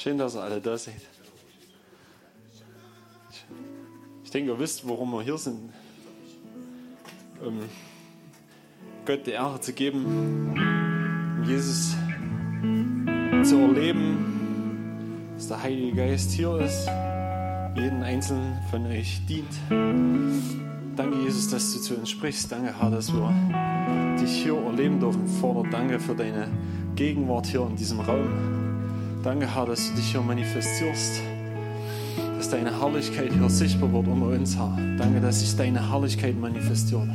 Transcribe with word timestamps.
Schön, 0.00 0.16
dass 0.16 0.36
ihr 0.36 0.42
alle 0.42 0.60
da 0.60 0.78
seid. 0.78 0.94
Ich 4.22 4.30
denke, 4.30 4.52
ihr 4.52 4.58
wisst, 4.60 4.88
warum 4.88 5.10
wir 5.10 5.22
hier 5.22 5.36
sind. 5.36 5.72
Um 7.44 7.58
Gott 9.04 9.26
die 9.26 9.32
Ehre 9.32 9.60
zu 9.60 9.72
geben, 9.72 10.04
um 10.06 11.44
Jesus 11.44 11.96
zu 13.42 13.56
erleben, 13.56 15.32
dass 15.34 15.48
der 15.48 15.64
Heilige 15.64 15.96
Geist 15.96 16.30
hier 16.30 16.56
ist, 16.60 16.86
jeden 17.74 18.04
Einzelnen 18.04 18.56
von 18.70 18.86
euch 18.86 19.20
dient. 19.26 19.52
Danke, 20.94 21.18
Jesus, 21.24 21.50
dass 21.50 21.72
du 21.72 21.80
zu 21.80 21.96
uns 21.96 22.10
sprichst. 22.10 22.52
Danke, 22.52 22.80
Herr, 22.80 22.90
dass 22.90 23.12
wir 23.12 23.34
dich 24.20 24.44
hier 24.44 24.58
erleben 24.58 25.00
dürfen. 25.00 25.26
Vater, 25.26 25.68
danke 25.68 25.98
für 25.98 26.14
deine 26.14 26.48
Gegenwart 26.94 27.46
hier 27.46 27.66
in 27.66 27.74
diesem 27.74 27.98
Raum. 27.98 28.57
Danke, 29.22 29.52
Herr, 29.52 29.66
dass 29.66 29.90
du 29.90 29.96
dich 29.96 30.12
hier 30.12 30.22
manifestierst. 30.22 31.20
Dass 32.36 32.50
deine 32.50 32.80
Herrlichkeit 32.80 33.32
hier 33.32 33.50
sichtbar 33.50 33.92
wird 33.92 34.06
unter 34.06 34.26
uns, 34.28 34.56
Herr. 34.56 34.76
Danke, 34.96 35.20
dass 35.20 35.40
sich 35.40 35.56
deine 35.56 35.90
Herrlichkeit 35.90 36.38
manifestiert. 36.38 37.08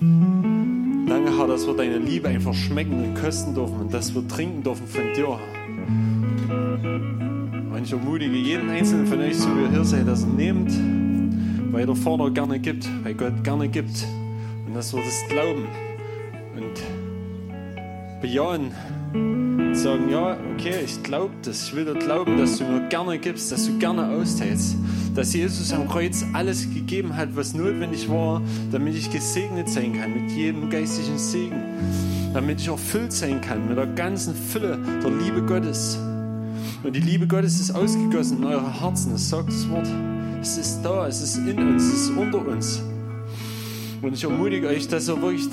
Danke, 0.00 1.36
Herr, 1.36 1.46
dass 1.46 1.66
wir 1.66 1.74
deine 1.74 1.98
Liebe 1.98 2.28
einfach 2.28 2.54
schmecken 2.54 3.04
und 3.04 3.14
kosten 3.14 3.54
dürfen 3.54 3.78
und 3.78 3.92
dass 3.92 4.14
wir 4.14 4.26
trinken 4.26 4.62
dürfen 4.62 4.86
von 4.86 5.12
dir, 5.14 5.38
Und 6.48 7.82
ich 7.84 7.92
ermutige 7.92 8.34
jeden 8.34 8.70
Einzelnen 8.70 9.06
von 9.06 9.20
euch, 9.20 9.36
so 9.36 9.54
wie 9.54 9.62
ihr 9.64 9.70
hier 9.70 9.84
seid, 9.84 10.08
dass 10.08 10.22
ihr 10.22 10.28
nehmt, 10.28 10.72
weil 11.72 11.84
der 11.84 11.94
Vater 11.94 12.30
gerne 12.30 12.58
gibt, 12.58 12.88
weil 13.04 13.12
Gott 13.14 13.44
gerne 13.44 13.68
gibt. 13.68 14.06
Und 14.66 14.74
dass 14.74 14.94
wir 14.94 15.02
das 15.02 15.24
glauben 15.28 15.66
und 16.56 16.82
bejahen 18.22 18.72
sagen, 19.78 20.08
ja, 20.10 20.36
okay, 20.54 20.80
ich 20.84 21.02
glaube 21.04 21.32
das, 21.42 21.68
ich 21.68 21.76
will 21.76 21.84
dir 21.84 21.94
glauben, 21.94 22.36
dass 22.36 22.58
du 22.58 22.64
mir 22.64 22.88
gerne 22.88 23.18
gibst, 23.18 23.52
dass 23.52 23.66
du 23.66 23.78
gerne 23.78 24.08
austeilst, 24.08 24.76
dass 25.14 25.32
Jesus 25.32 25.72
am 25.72 25.88
Kreuz 25.88 26.24
alles 26.32 26.62
gegeben 26.62 27.16
hat, 27.16 27.28
was 27.36 27.54
notwendig 27.54 28.08
war, 28.08 28.42
damit 28.72 28.96
ich 28.96 29.10
gesegnet 29.10 29.68
sein 29.68 29.92
kann 29.92 30.14
mit 30.14 30.32
jedem 30.32 30.68
geistlichen 30.68 31.16
Segen, 31.16 31.62
damit 32.34 32.60
ich 32.60 32.68
erfüllt 32.68 33.12
sein 33.12 33.40
kann 33.40 33.68
mit 33.68 33.78
der 33.78 33.86
ganzen 33.86 34.34
Fülle 34.34 34.78
der 35.02 35.10
Liebe 35.10 35.42
Gottes. 35.42 35.96
Und 36.82 36.96
die 36.96 37.00
Liebe 37.00 37.28
Gottes 37.28 37.60
ist 37.60 37.70
ausgegossen 37.70 38.38
in 38.38 38.44
eure 38.44 38.80
Herzen, 38.80 39.12
das 39.12 39.28
sagt 39.28 39.48
das 39.48 39.68
Wort. 39.70 39.88
Es 40.40 40.58
ist 40.58 40.82
da, 40.82 41.06
es 41.06 41.22
ist 41.22 41.36
in 41.38 41.58
uns, 41.58 41.84
es 41.84 42.02
ist 42.02 42.10
unter 42.10 42.46
uns. 42.46 42.82
Und 44.00 44.14
ich 44.14 44.22
ermutige 44.22 44.68
euch, 44.68 44.86
dass 44.86 45.08
ihr 45.08 45.20
wirklich 45.20 45.48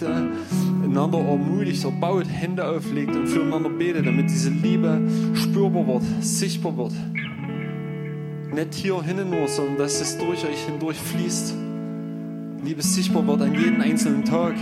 einander 0.83 1.19
ermutigt, 1.19 1.83
erbaut, 1.83 2.27
Hände 2.29 2.67
auflegt 2.67 3.15
und 3.15 3.27
füreinander 3.27 3.69
betet, 3.69 4.05
damit 4.05 4.29
diese 4.29 4.49
Liebe 4.49 5.01
spürbar 5.33 5.87
wird, 5.87 6.03
sichtbar 6.21 6.77
wird. 6.77 6.93
Nicht 8.53 8.73
hier 8.75 9.01
hinnen 9.01 9.31
nur, 9.31 9.47
sondern 9.47 9.77
dass 9.77 9.99
es 9.99 10.17
durch 10.17 10.45
euch 10.45 10.65
hindurch 10.67 10.97
fließt. 10.97 11.55
Liebe 12.63 12.81
sichtbar 12.81 13.25
wird 13.27 13.41
an 13.41 13.53
jedem 13.53 13.81
einzelnen 13.81 14.23
Tag 14.23 14.55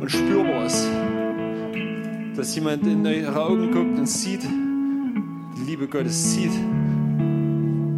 und 0.00 0.10
spürbar 0.10 0.64
ist. 0.66 0.88
Dass 2.34 2.54
jemand 2.54 2.86
in 2.86 3.06
eure 3.06 3.42
Augen 3.42 3.70
guckt 3.70 3.98
und 3.98 4.08
sieht, 4.08 4.42
die 4.42 5.70
Liebe 5.70 5.86
Gottes 5.86 6.34
sieht, 6.34 6.52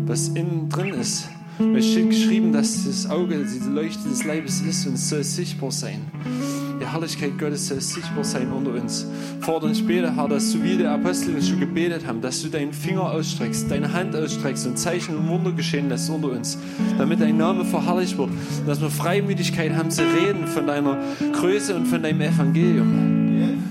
was 0.06 0.28
innen 0.28 0.69
drin 0.69 0.91
ist 0.91 1.28
es 1.77 1.91
steht 1.91 2.11
geschrieben, 2.11 2.53
dass 2.53 2.84
das 2.84 3.09
Auge 3.11 3.45
die 3.45 3.69
Leuchte 3.69 4.09
des 4.09 4.25
Leibes 4.25 4.61
ist 4.61 4.87
und 4.87 4.97
soll 4.97 5.25
sichtbar 5.25 5.73
sein. 5.73 6.00
Die 6.81 6.87
Herrlichkeit 6.87 7.39
Gottes 7.39 7.67
soll 7.67 7.81
sichtbar 7.81 8.23
sein 8.23 8.53
unter 8.53 8.73
uns. 8.73 9.06
Fordere 9.41 9.70
uns 9.70 9.84
bete, 9.84 10.15
Herr, 10.15 10.28
dass 10.28 10.53
du 10.53 10.62
wie 10.62 10.77
die 10.77 10.87
Apostel 10.87 11.42
schon 11.42 11.61
gebetet 11.61 12.06
haben, 12.06 12.20
dass 12.20 12.42
du 12.42 12.48
deinen 12.48 12.73
Finger 12.73 13.11
ausstreckst, 13.11 13.70
deine 13.70 13.92
Hand 13.92 14.15
ausstreckst 14.15 14.67
und 14.67 14.78
Zeichen 14.78 15.17
und 15.17 15.28
Wunder 15.28 15.53
geschehen 15.53 15.89
lässt 15.89 16.09
unter 16.11 16.31
uns, 16.31 16.59
damit 16.97 17.20
dein 17.20 17.37
Name 17.37 17.65
verherrlicht 17.65 18.17
wird, 18.17 18.31
dass 18.66 18.81
wir 18.81 18.91
Freimütigkeit 18.91 19.75
haben 19.75 19.91
zu 19.91 20.03
reden 20.03 20.47
von 20.47 20.66
deiner 20.66 20.99
Größe 21.32 21.75
und 21.75 21.87
von 21.87 22.03
deinem 22.03 22.21
Evangelium. 22.21 23.18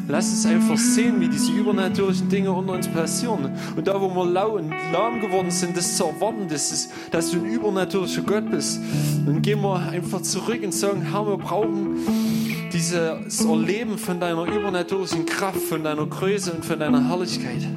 Lass 0.10 0.30
uns 0.30 0.46
einfach 0.46 0.78
sehen, 0.78 1.20
wie 1.20 1.28
diese 1.28 1.52
übernatürlichen 1.52 2.30
Dinge 2.30 2.52
unter 2.52 2.74
uns 2.74 2.88
passieren. 2.88 3.52
Und 3.76 3.88
da, 3.88 4.00
wo 4.00 4.10
wir 4.10 4.26
lau 4.26 4.56
und 4.56 4.74
lahm 4.94 5.20
geworden 5.20 5.52
sind, 5.52 5.76
das 5.76 5.98
zu 5.98 6.06
erwarten, 6.06 6.48
das 6.48 6.72
ist, 6.72 6.92
dass 7.12 7.32
du 7.32 7.40
ein 7.40 7.46
übernatürlicher 7.46 8.22
Gott 8.22 8.50
bist. 8.50 8.80
Dann 9.26 9.42
gehen 9.42 9.62
wir 9.62 9.80
einfach 9.90 10.22
zurück 10.22 10.62
und 10.64 10.74
sagen, 10.74 11.02
Herr, 11.12 11.28
wir 11.28 11.38
brauchen 11.38 11.98
dieses 12.72 13.44
Erleben 13.44 13.98
von 13.98 14.20
deiner 14.22 14.46
übernatürlichen 14.46 15.26
Kraft, 15.26 15.60
von 15.60 15.84
deiner 15.84 16.06
Größe 16.06 16.54
und 16.54 16.64
von 16.64 16.80
deiner 16.80 17.10
Herrlichkeit. 17.10 17.68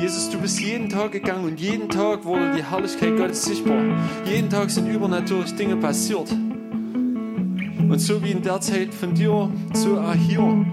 Jesus, 0.00 0.30
du 0.30 0.38
bist 0.38 0.60
jeden 0.60 0.88
Tag 0.88 1.10
gegangen 1.10 1.44
und 1.44 1.60
jeden 1.60 1.88
Tag 1.88 2.24
wurde 2.24 2.54
die 2.56 2.64
Herrlichkeit 2.64 3.16
Gottes 3.16 3.42
sichtbar. 3.44 3.82
Jeden 4.26 4.48
Tag 4.48 4.70
sind 4.70 4.86
übernatürliche 4.88 5.56
Dinge 5.56 5.76
passiert. 5.76 6.30
Und 6.30 7.98
so 7.98 8.22
wie 8.22 8.30
in 8.30 8.42
der 8.42 8.60
Zeit 8.60 8.94
von 8.94 9.12
dir, 9.14 9.50
so 9.74 9.98
auch 9.98 10.14
hier. 10.14 10.64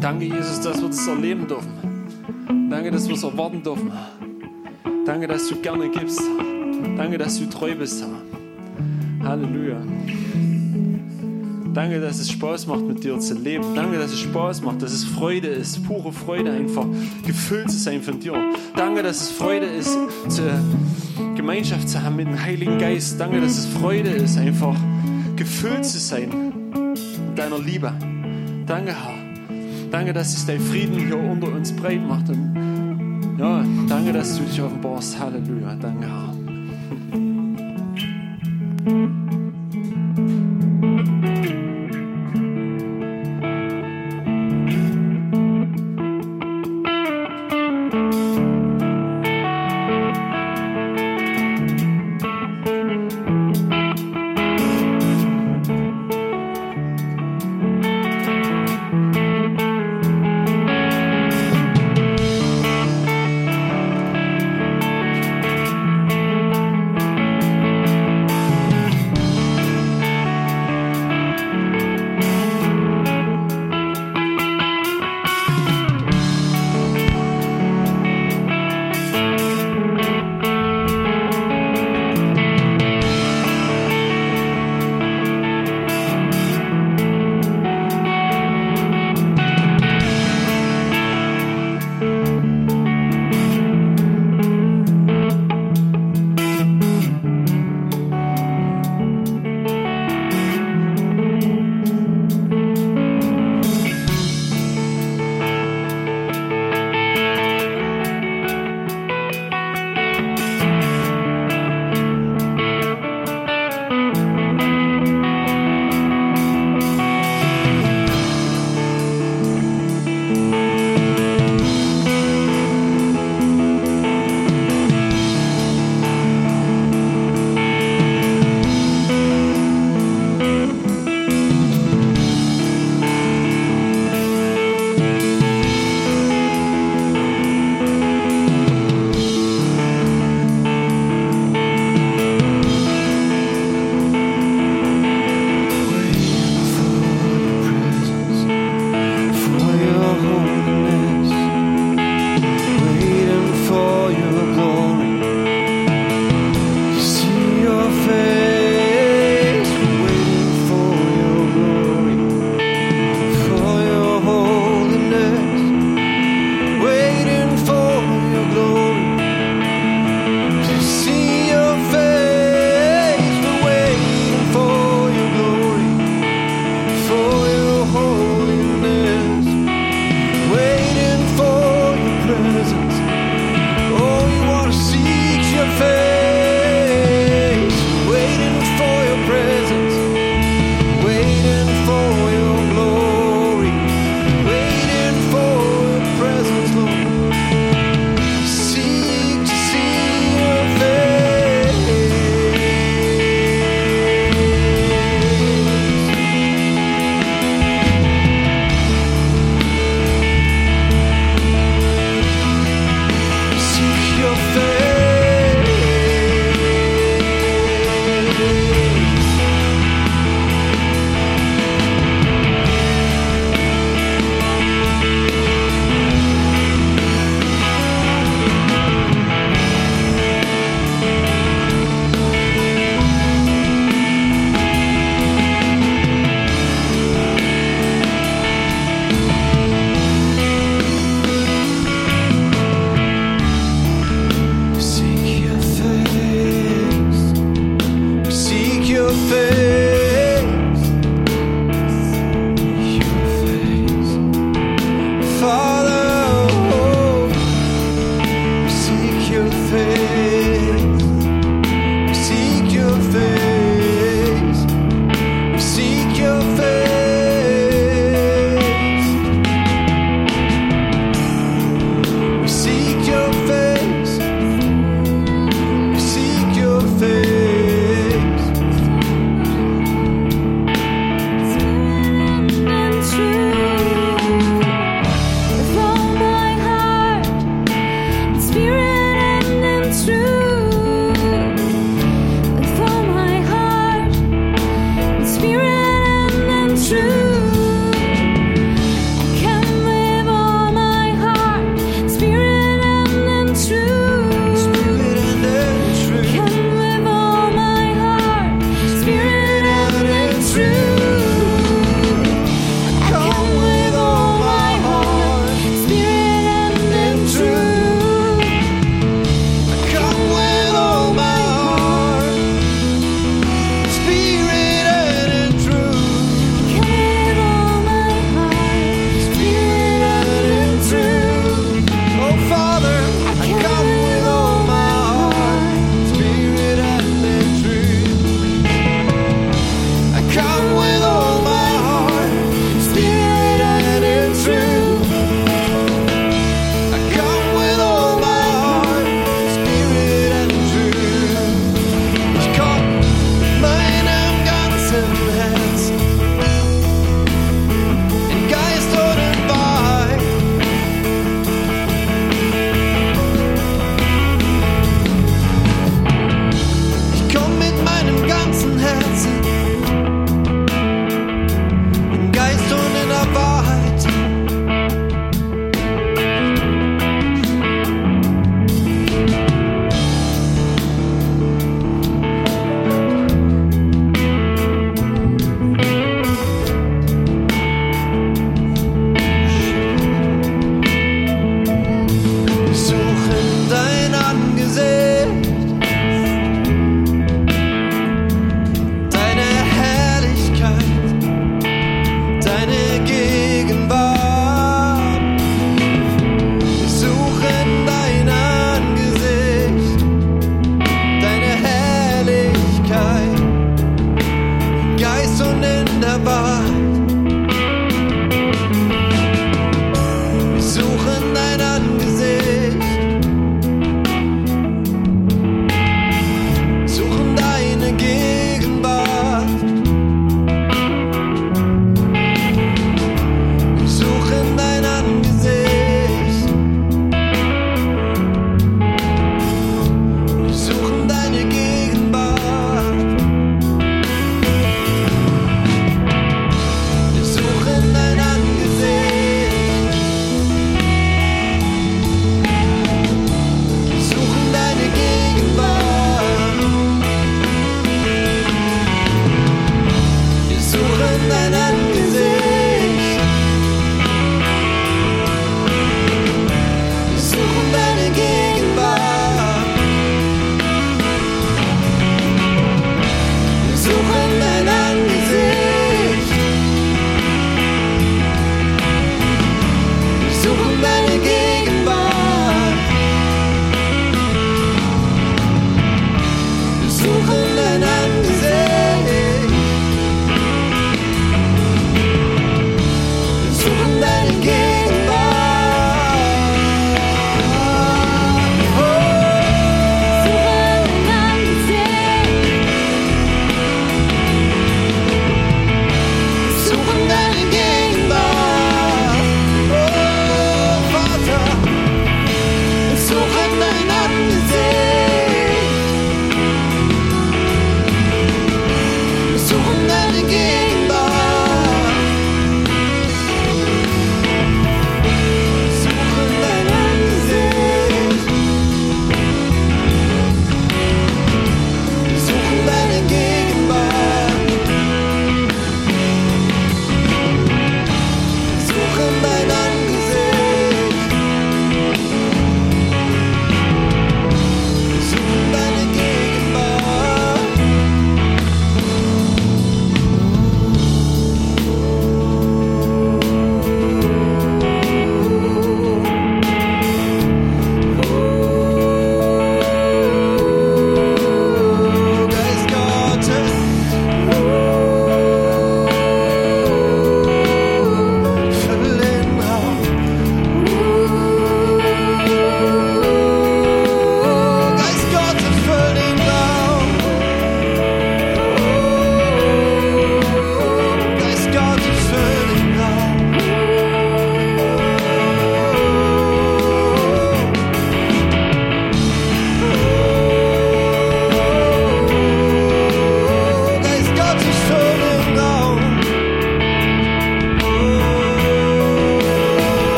Danke, 0.00 0.24
Jesus, 0.26 0.60
dass 0.60 0.80
wir 0.80 0.88
das 0.88 1.06
erleben 1.06 1.46
dürfen. 1.46 1.70
Danke, 2.70 2.90
dass 2.90 3.06
wir 3.08 3.14
es 3.14 3.22
erwarten 3.22 3.62
dürfen. 3.62 3.90
Danke, 5.04 5.26
dass 5.26 5.48
du 5.48 5.56
gerne 5.56 5.88
gibst. 5.88 6.20
Danke, 6.96 7.18
dass 7.18 7.38
du 7.38 7.46
treu 7.46 7.74
bist. 7.74 8.04
Halleluja. 9.22 9.80
Danke, 11.76 12.00
dass 12.00 12.18
es 12.18 12.30
Spaß 12.30 12.66
macht, 12.68 12.82
mit 12.86 13.04
dir 13.04 13.18
zu 13.18 13.34
leben. 13.34 13.74
Danke, 13.74 13.98
dass 13.98 14.10
es 14.10 14.20
Spaß 14.20 14.62
macht, 14.62 14.80
dass 14.80 14.92
es 14.92 15.04
Freude 15.04 15.48
ist, 15.48 15.86
pure 15.86 16.10
Freude 16.10 16.50
einfach, 16.50 16.86
gefüllt 17.26 17.70
zu 17.70 17.76
sein 17.76 18.00
von 18.02 18.18
dir. 18.18 18.32
Danke, 18.74 19.02
dass 19.02 19.20
es 19.20 19.30
Freude 19.30 19.66
ist, 19.66 19.98
zur 20.28 20.52
Gemeinschaft 21.36 21.88
zu 21.88 22.02
haben 22.02 22.16
mit 22.16 22.28
dem 22.28 22.42
Heiligen 22.42 22.78
Geist. 22.78 23.20
Danke, 23.20 23.42
dass 23.42 23.58
es 23.58 23.66
Freude 23.66 24.08
ist, 24.08 24.38
einfach 24.38 24.74
gefüllt 25.36 25.84
zu 25.84 25.98
sein 25.98 26.30
mit 27.28 27.38
deiner 27.38 27.58
Liebe. 27.58 27.92
Danke, 28.66 28.92
Herr. 28.92 29.15
Danke, 29.90 30.12
dass 30.12 30.32
sich 30.32 30.46
dein 30.46 30.60
Frieden 30.60 30.98
hier 30.98 31.18
unter 31.18 31.48
uns 31.48 31.72
breit 31.72 32.06
macht. 32.06 32.28
Und 32.28 33.36
ja, 33.38 33.64
danke, 33.88 34.12
dass 34.12 34.36
du 34.36 34.44
dich 34.44 34.60
offenbarst. 34.60 35.18
Halleluja. 35.18 35.74
Danke, 35.76 36.06
Herr. 36.06 36.34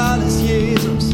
Alles 0.00 0.40
Jesus. 0.40 1.09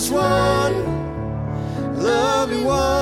is 0.00 0.10
one, 0.10 0.74
love 2.02 2.50
you 2.50 2.64
one. 2.64 2.99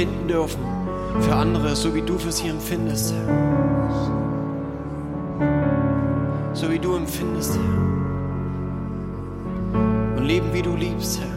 empfinden 0.00 0.28
dürfen 0.28 0.60
für 1.20 1.34
andere, 1.34 1.76
so 1.76 1.94
wie 1.94 2.00
du 2.00 2.18
für 2.18 2.32
sie 2.32 2.48
empfindest, 2.48 3.12
Herr. 3.12 3.26
So 6.54 6.70
wie 6.70 6.78
du 6.78 6.94
empfindest, 6.96 7.58
Herr. 7.58 7.62
Und 10.16 10.24
leben, 10.24 10.54
wie 10.54 10.62
du 10.62 10.74
liebst, 10.74 11.20
Herr. 11.20 11.28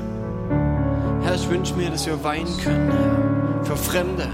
Herr, 1.23 1.35
ich 1.35 1.49
wünsche 1.49 1.73
mir, 1.75 1.89
dass 1.89 2.05
wir 2.05 2.23
weinen 2.23 2.57
können, 2.57 2.89
Herr, 2.89 3.65
für 3.65 3.75
Fremde 3.75 4.29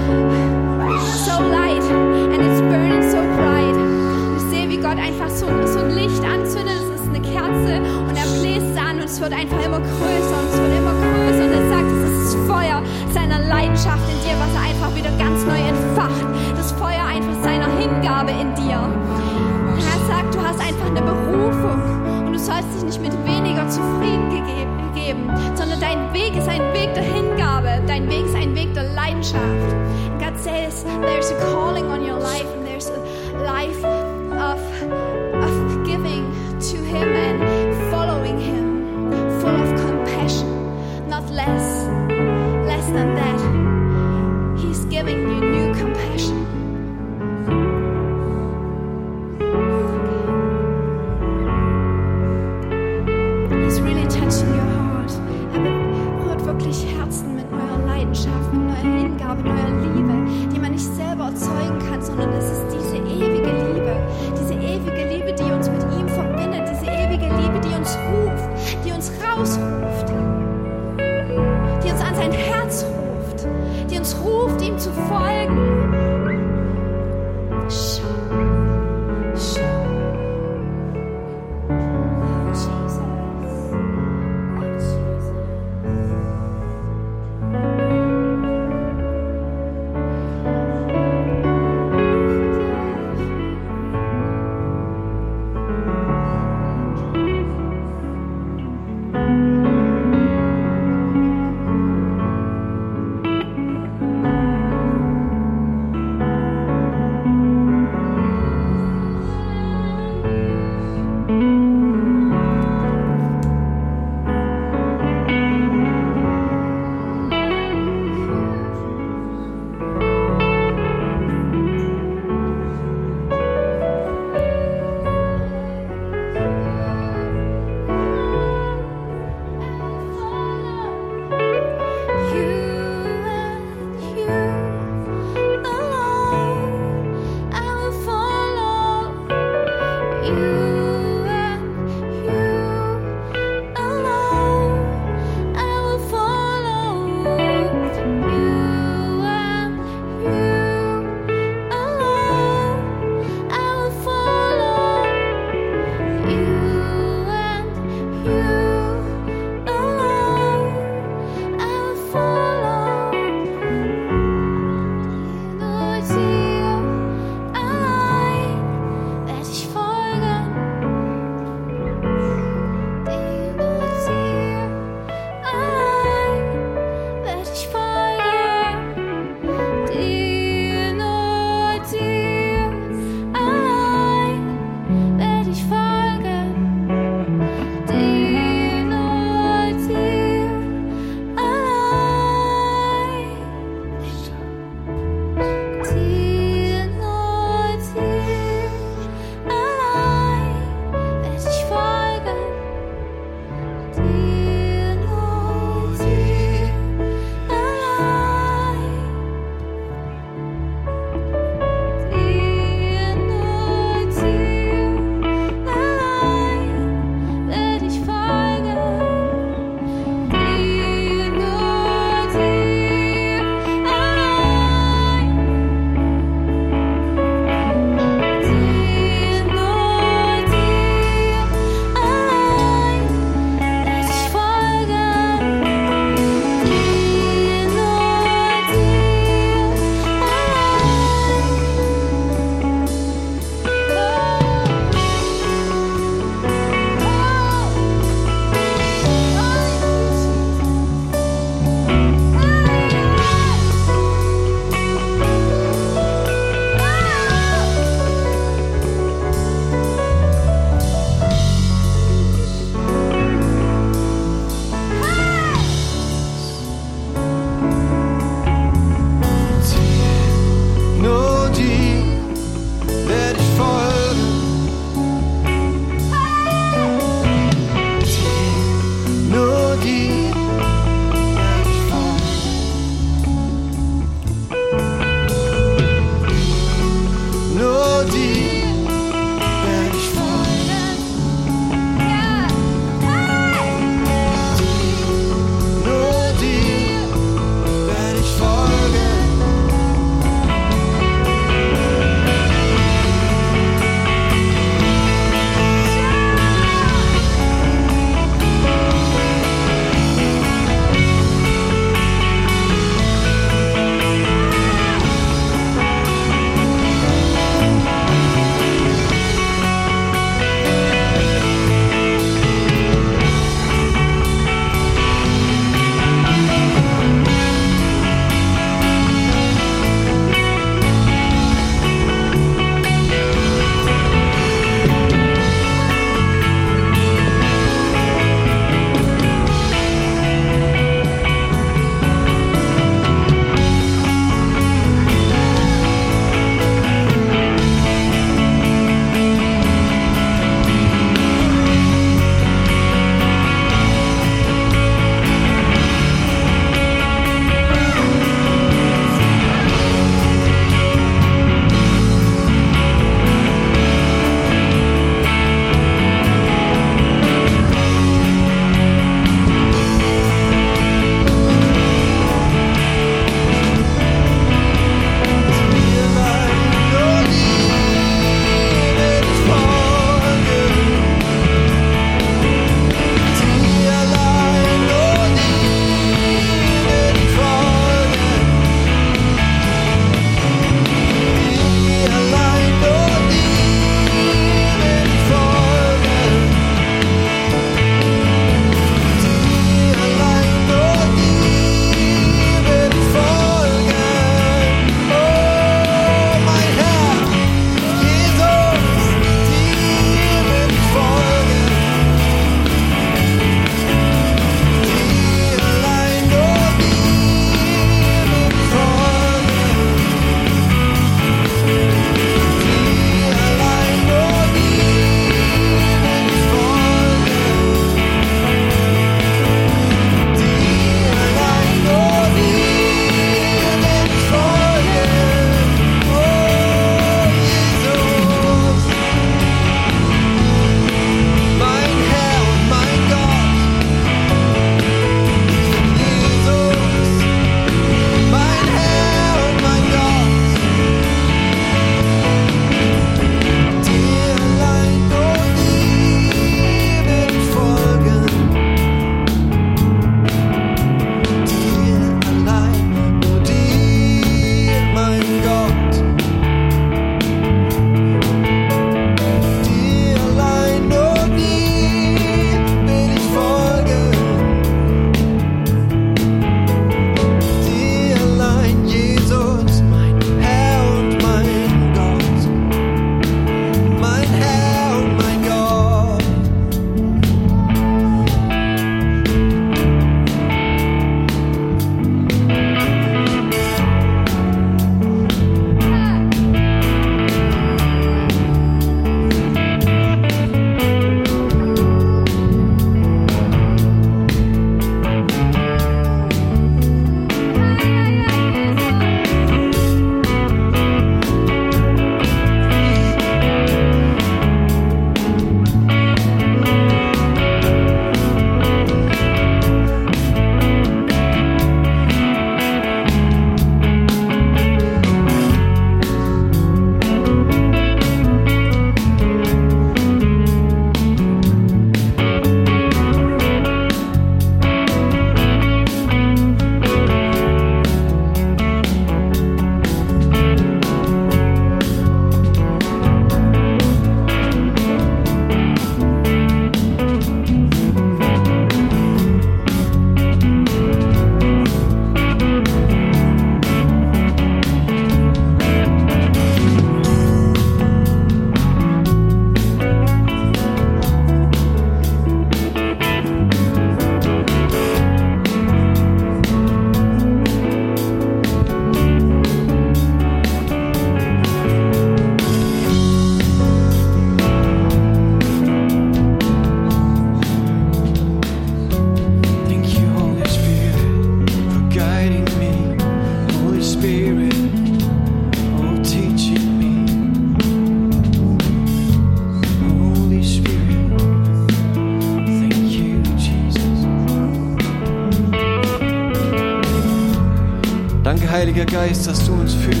Geist, 598.91 599.25
dass 599.25 599.45
du 599.45 599.53
uns 599.53 599.73
führst, 599.73 600.00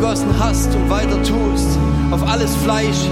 ausgegossen 0.00 0.38
hast 0.38 0.74
und 0.74 0.88
weiter 0.88 1.22
tust 1.22 1.78
auf 2.10 2.26
alles 2.26 2.56
Fleisch. 2.56 3.09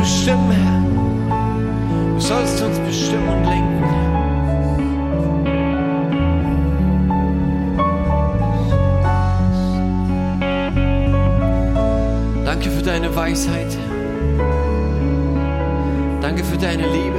bestimmen, 0.00 0.50
Herr. 0.50 0.80
Du 2.14 2.20
sollst 2.20 2.62
uns 2.62 2.78
bestimmen 2.78 3.28
und 3.28 3.44
lenken, 3.44 3.84
Danke 12.44 12.70
für 12.70 12.82
deine 12.82 13.14
Weisheit. 13.14 13.76
Danke 16.20 16.44
für 16.44 16.58
deine 16.58 16.82
Liebe. 16.82 17.09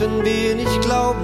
Wenn 0.00 0.24
wir 0.24 0.54
nicht 0.54 0.80
glauben, 0.82 1.17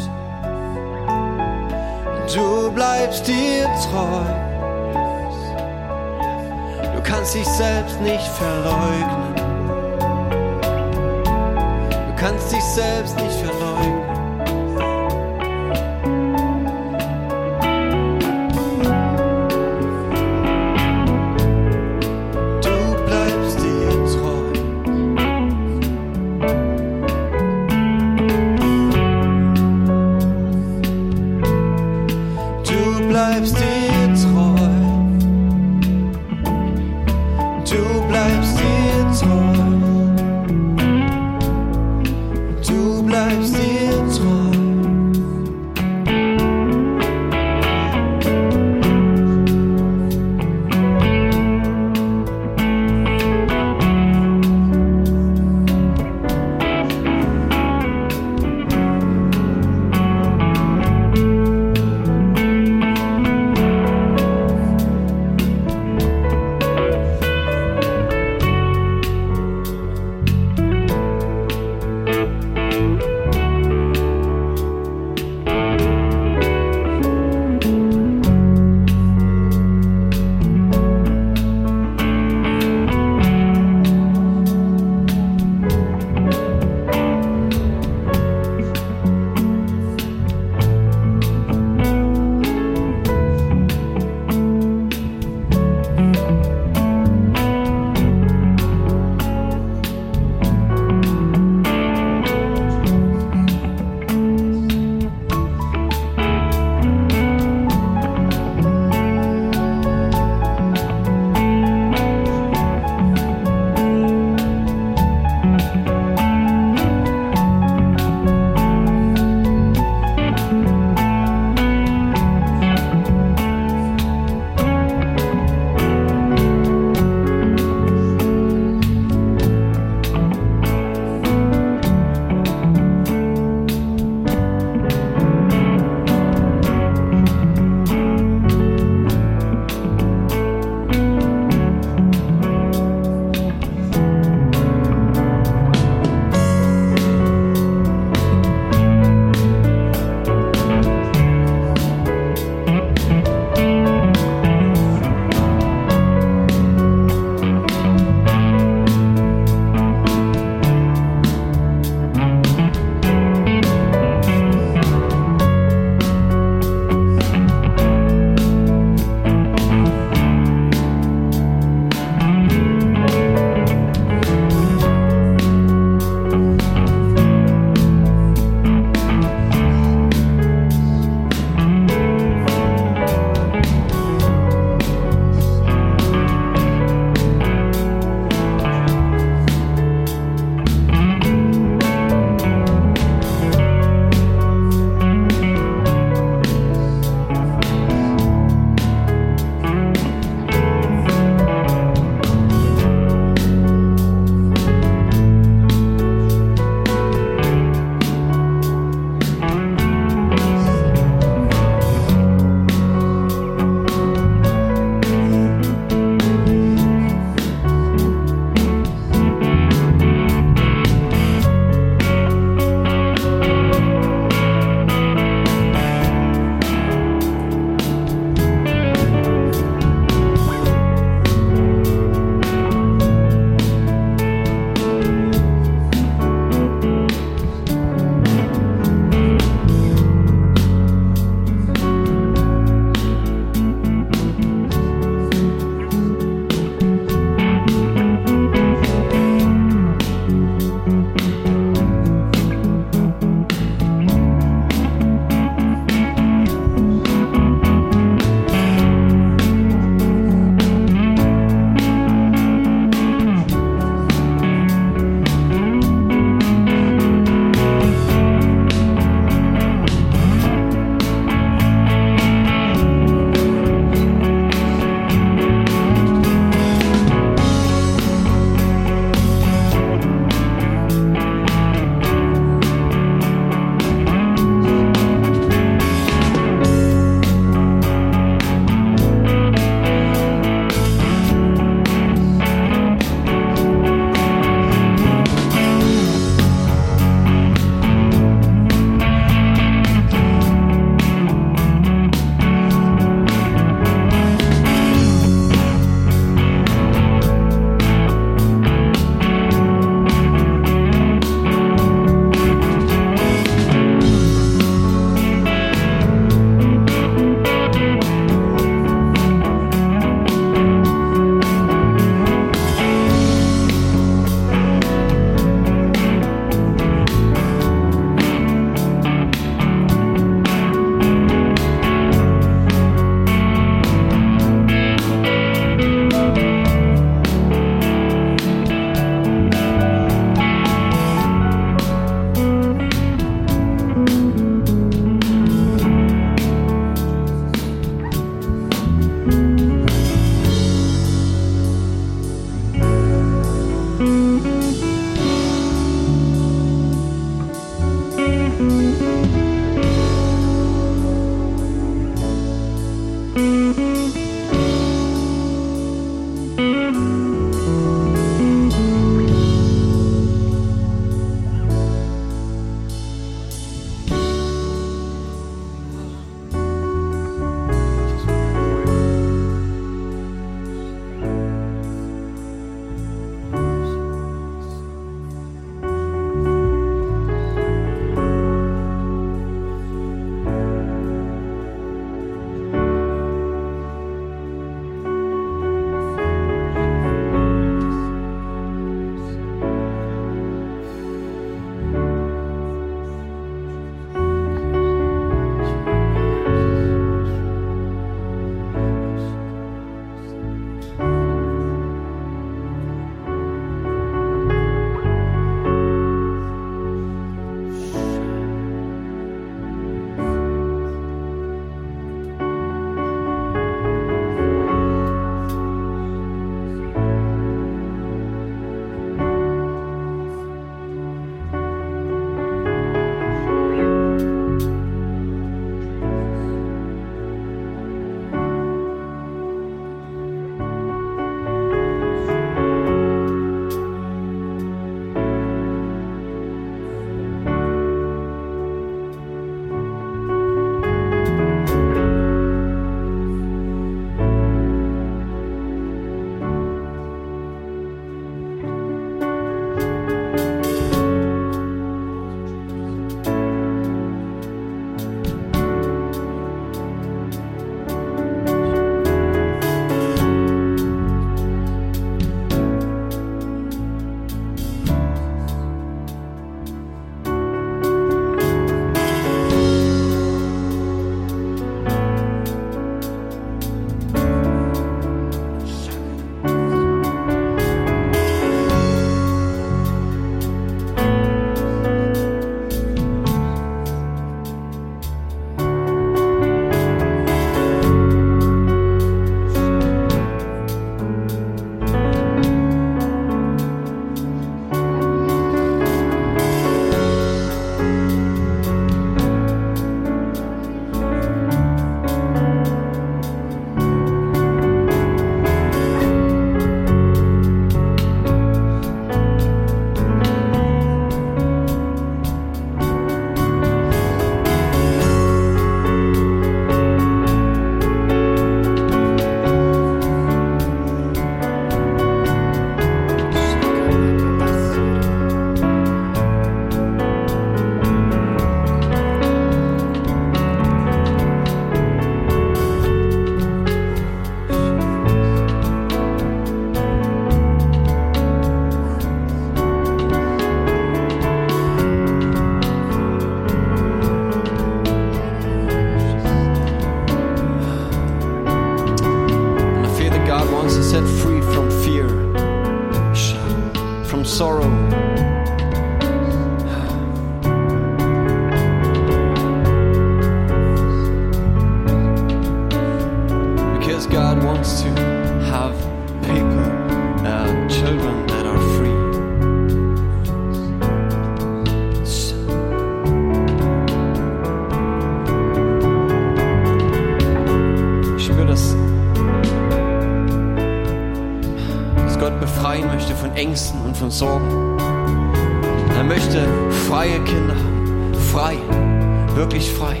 wirklich 599.36 599.70
frei. 599.70 600.00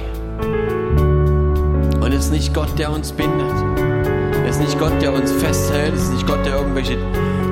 Und 2.00 2.12
es 2.12 2.26
ist 2.26 2.32
nicht 2.32 2.54
Gott, 2.54 2.78
der 2.78 2.90
uns 2.90 3.12
bindet. 3.12 3.52
Es 4.46 4.56
ist 4.56 4.62
nicht 4.62 4.78
Gott, 4.78 5.00
der 5.00 5.12
uns 5.12 5.30
festhält. 5.30 5.94
Es 5.94 6.04
ist 6.04 6.12
nicht 6.12 6.26
Gott, 6.26 6.44
der 6.44 6.56
irgendwelche 6.56 6.96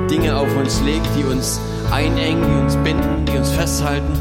Dinge 0.09 0.35
auf 0.35 0.53
uns 0.57 0.81
legt, 0.81 1.07
die 1.15 1.23
uns 1.23 1.61
einengen, 1.91 2.43
die 2.43 2.63
uns 2.63 2.75
binden, 2.77 3.25
die 3.25 3.37
uns 3.37 3.51
festhalten. 3.51 4.13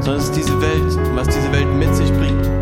Sondern 0.00 0.16
es 0.16 0.24
ist 0.24 0.36
diese 0.36 0.60
Welt, 0.60 0.98
was 1.14 1.28
diese 1.28 1.52
Welt 1.52 1.68
mit 1.78 1.94
sich 1.94 2.10
bringt. 2.14 2.59